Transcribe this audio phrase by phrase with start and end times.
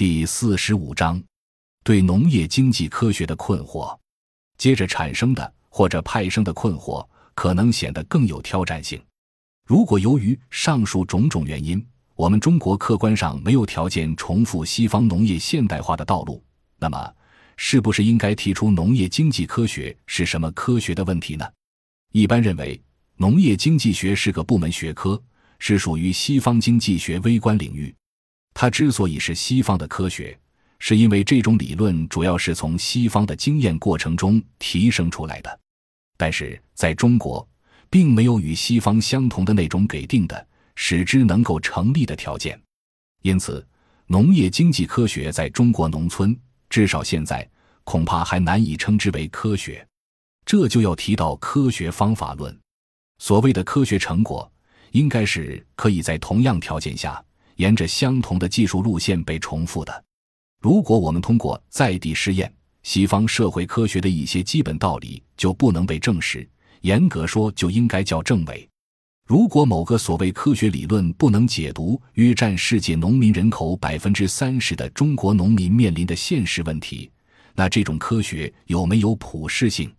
[0.00, 1.22] 第四十五章，
[1.84, 3.94] 对农业经济科学的困惑，
[4.56, 8.98] 接着产生的或者派生的困惑，可能显得更有挑战性。
[9.66, 11.86] 如果由于上述种种原因，
[12.16, 16.42] 我们中国客观上没有条件重复西方农业现代化的道路，
[16.78, 17.14] 那么，
[17.58, 21.46] 是不是应该提出农业经济科学是什么科学的问题呢？
[22.12, 22.82] 一般认为，
[23.16, 25.22] 农业经济学是个部门学科，
[25.58, 27.94] 是属于西方经济学微观领域。
[28.54, 30.38] 它之所以是西方的科学，
[30.78, 35.60] 是因为这种理论主要是从西方的经验过程中提升出来的。
[36.16, 37.46] 但是在中国，
[37.88, 42.60] 并没有与西方相同的那种给定的使之能够成立的条件，
[43.22, 43.66] 因此，
[44.06, 47.48] 农业经济科学在中国农村，至少现在
[47.84, 49.86] 恐怕还难以称之为科学。
[50.44, 52.56] 这就要提到科学方法论。
[53.18, 54.50] 所谓的科学成果，
[54.92, 57.22] 应该是可以在同样条件下。
[57.60, 60.04] 沿着相同的技术路线被重复的。
[60.62, 62.50] 如果我们通过在地试验，
[62.82, 66.48] 西方社会科学的一些基本道理就不能被证实，
[66.80, 68.66] 严格说就应该叫证伪。
[69.28, 77.10] 如果某个所谓科学理论不能解读约占世界农民人口百分之三十的中国农民面临的现实问题，
[77.54, 79.92] 那这种科学有没有普适性？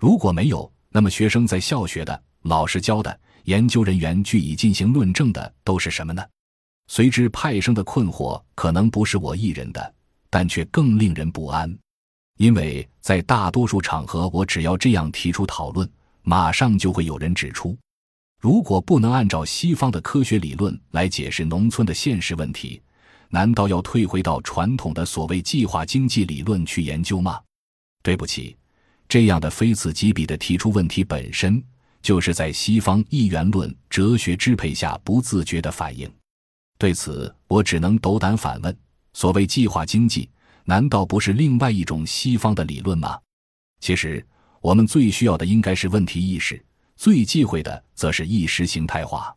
[0.00, 6.24] 如果没有，那么学生在校学的、老师教的、研究人员据以进行论证的都是什么呢？
[6.86, 9.94] 随之派生的困惑，可能不是我一人的，
[10.30, 11.74] 但却更令人不安，
[12.36, 15.88] 因为在大多数场合，我只要这样提出讨论，
[16.22, 17.76] 马上就会有人指出：
[18.40, 22.82] 如果不能按照西方的科学理论来解释农村的现实问题，
[23.30, 27.40] 难道要退回到传统的所谓计划经济理论去研究吗？
[28.02, 28.54] 对不起，
[29.08, 31.62] 这样的非此即彼的提出问题本身，
[32.02, 36.08] 就是在西方一元论哲学支配下不自觉的反应。
[36.76, 38.76] 对此，我只能斗胆反问：
[39.12, 40.28] 所谓计划经济，
[40.64, 43.18] 难道不是另外一种西方的理论吗？
[43.80, 44.24] 其实，
[44.60, 46.62] 我们最需要的应该是问题意识，
[46.96, 49.34] 最忌讳的则是意识形态化。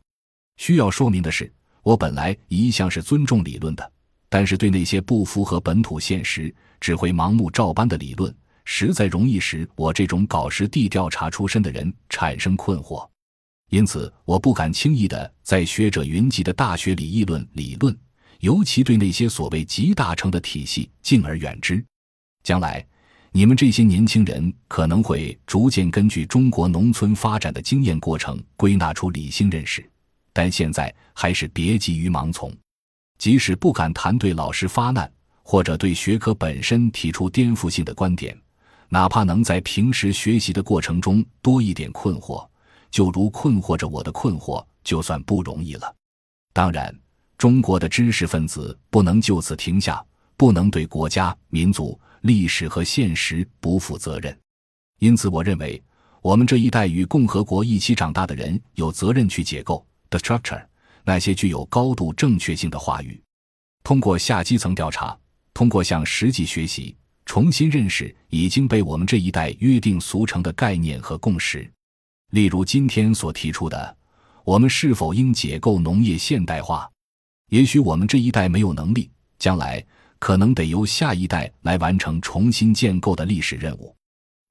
[0.57, 1.51] 需要说明的是，
[1.83, 3.91] 我本来一向是尊重理论的，
[4.29, 8.35] 但是对那些不符合本土现实、只会盲目照搬的理论，
[8.65, 13.07] 实在容易使我这种搞实地调查出身的人产生困惑。
[13.69, 17.95] 因此，我不敢轻易的在学者云集的大学里议论理论，
[18.39, 21.83] 尤其对那些所谓集大成的体系敬而远之。
[22.43, 22.85] 将来，
[23.33, 29.87] 你们这些年轻人可能会逐渐根据中国农村发展的经验过程归纳出理性认识，
[30.31, 32.49] 但现在还是别急于盲从。
[33.17, 35.11] 即使不敢谈对老师发难，
[35.43, 38.39] 或者对学科本身提出颠覆性的观点，
[38.87, 42.47] 哪怕能在平时学习的过程中多一点困惑。
[42.89, 45.93] 就如困惑着我的困惑，就算不容易了。
[46.53, 46.97] 当然，
[47.37, 50.03] 中国的知识分子不能就此停下，
[50.35, 54.35] 不能对国家、民族、历史和现实不负责任。
[54.99, 55.81] 因此，我认为
[56.21, 60.65] 我们这一代与共和国一起长大的人有责任去解构 the structure
[61.03, 63.21] 那些具有高度正确性的话语，
[63.83, 65.17] 通过下基层调查，
[65.53, 71.71] 通过向实际学习，重新认识已经被我们这一代约定俗成的概念和共识。
[72.31, 73.97] 例如今天所提出的，
[74.43, 76.89] 我们是否应解构农业现代化？
[77.49, 79.83] 也许我们这一代没有能力，将来
[80.19, 83.95] 可能得由下一代来完成重新建构的历史任务。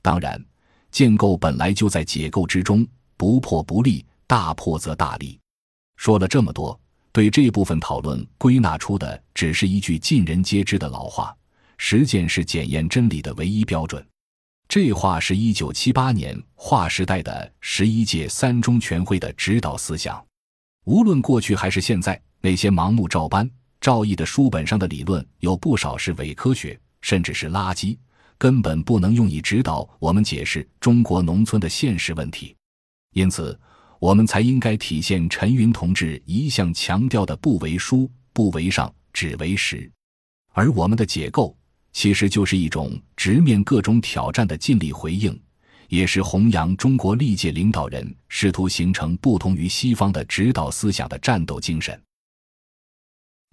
[0.01, 0.43] 当然，
[0.91, 2.87] 建构本来就在解构之中，
[3.19, 5.39] 不破不立，大破则大立。
[5.97, 6.79] 说了这么多，
[7.13, 11.37] 对这部分讨论归纳出的只是一句尽人皆知的老话：
[11.77, 14.03] 实践是检验真理的唯一标准。
[14.79, 20.23] 这话是一九七八年划时代的十一届三中全会的指导思想。
[20.85, 23.51] 无论过去还是现在，那些盲目照搬、
[23.81, 27.97] 照译的书本上的理论，有不少是伪科学，甚至是垃圾，
[28.37, 32.55] 根本不能用以指导我们解释中国农村的现实问题。
[33.15, 33.59] 因此，
[33.99, 39.91] 我们才应该体现陈云同志一向强调的“不为书，不为上，只为实”，
[40.53, 41.57] 而我们的解构。
[41.97, 45.35] 其实就是一种直面各种挑战的尽力回应，
[45.89, 51.99] 也是弘扬中国历届领导人试图形成不同于西方的指导思想的战斗精神。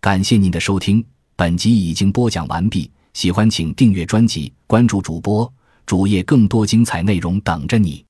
[0.01, 1.01] 感谢您的收听，
[1.37, 2.91] 本集已经播讲完毕。
[3.13, 5.51] 喜欢请订阅专辑，关注主播
[5.85, 8.03] 主页，更多精彩内容等着你。